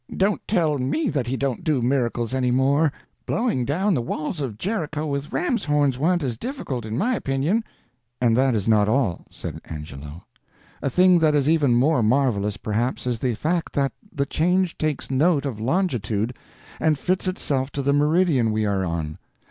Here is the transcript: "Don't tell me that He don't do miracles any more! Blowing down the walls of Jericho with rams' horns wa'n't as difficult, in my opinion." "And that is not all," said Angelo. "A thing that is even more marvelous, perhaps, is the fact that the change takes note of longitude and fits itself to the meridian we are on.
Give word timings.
"Don't 0.17 0.41
tell 0.47 0.79
me 0.79 1.09
that 1.09 1.27
He 1.27 1.37
don't 1.37 1.63
do 1.63 1.79
miracles 1.79 2.33
any 2.33 2.49
more! 2.49 2.91
Blowing 3.27 3.65
down 3.65 3.93
the 3.93 4.01
walls 4.01 4.41
of 4.41 4.57
Jericho 4.57 5.05
with 5.05 5.31
rams' 5.31 5.63
horns 5.65 5.99
wa'n't 5.99 6.23
as 6.23 6.39
difficult, 6.39 6.87
in 6.87 6.97
my 6.97 7.13
opinion." 7.15 7.63
"And 8.19 8.35
that 8.35 8.55
is 8.55 8.67
not 8.67 8.89
all," 8.89 9.25
said 9.29 9.61
Angelo. 9.65 10.23
"A 10.81 10.89
thing 10.89 11.19
that 11.19 11.35
is 11.35 11.47
even 11.47 11.75
more 11.75 12.01
marvelous, 12.01 12.57
perhaps, 12.57 13.05
is 13.05 13.19
the 13.19 13.35
fact 13.35 13.73
that 13.73 13.91
the 14.11 14.25
change 14.25 14.75
takes 14.79 15.11
note 15.11 15.45
of 15.45 15.59
longitude 15.59 16.35
and 16.79 16.97
fits 16.97 17.27
itself 17.27 17.69
to 17.73 17.83
the 17.83 17.93
meridian 17.93 18.51
we 18.51 18.65
are 18.65 18.83
on. 18.83 19.19